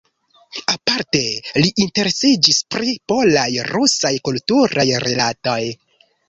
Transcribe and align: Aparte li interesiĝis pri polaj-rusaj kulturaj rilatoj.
Aparte 0.71 1.19
li 1.63 1.69
interesiĝis 1.85 2.61
pri 2.77 2.95
polaj-rusaj 3.13 4.13
kulturaj 4.31 4.87
rilatoj. 5.07 5.61